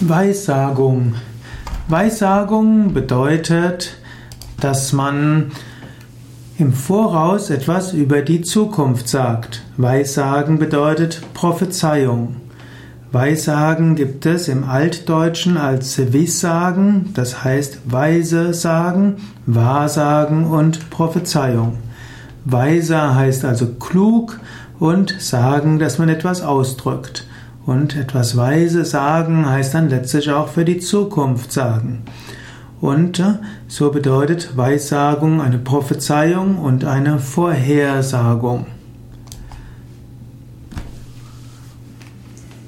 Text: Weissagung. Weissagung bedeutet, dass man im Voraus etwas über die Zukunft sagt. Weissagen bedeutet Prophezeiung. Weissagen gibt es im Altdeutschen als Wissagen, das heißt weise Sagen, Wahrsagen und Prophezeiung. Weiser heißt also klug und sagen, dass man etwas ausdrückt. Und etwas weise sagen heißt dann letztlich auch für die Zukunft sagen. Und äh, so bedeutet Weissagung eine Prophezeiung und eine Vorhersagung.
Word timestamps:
Weissagung. 0.00 1.14
Weissagung 1.88 2.92
bedeutet, 2.92 3.96
dass 4.60 4.92
man 4.92 5.52
im 6.58 6.74
Voraus 6.74 7.48
etwas 7.48 7.94
über 7.94 8.20
die 8.20 8.42
Zukunft 8.42 9.08
sagt. 9.08 9.62
Weissagen 9.78 10.58
bedeutet 10.58 11.22
Prophezeiung. 11.32 12.36
Weissagen 13.10 13.96
gibt 13.96 14.26
es 14.26 14.48
im 14.48 14.64
Altdeutschen 14.64 15.56
als 15.56 15.98
Wissagen, 16.12 17.10
das 17.14 17.42
heißt 17.42 17.80
weise 17.86 18.52
Sagen, 18.52 19.16
Wahrsagen 19.46 20.44
und 20.44 20.90
Prophezeiung. 20.90 21.78
Weiser 22.44 23.14
heißt 23.14 23.46
also 23.46 23.66
klug 23.74 24.40
und 24.78 25.16
sagen, 25.20 25.78
dass 25.78 25.98
man 25.98 26.10
etwas 26.10 26.42
ausdrückt. 26.42 27.26
Und 27.66 27.96
etwas 27.96 28.36
weise 28.36 28.84
sagen 28.84 29.48
heißt 29.48 29.74
dann 29.74 29.90
letztlich 29.90 30.30
auch 30.30 30.48
für 30.48 30.64
die 30.64 30.78
Zukunft 30.78 31.52
sagen. 31.52 32.04
Und 32.80 33.18
äh, 33.18 33.34
so 33.66 33.90
bedeutet 33.90 34.56
Weissagung 34.56 35.40
eine 35.40 35.58
Prophezeiung 35.58 36.58
und 36.58 36.84
eine 36.84 37.18
Vorhersagung. 37.18 38.66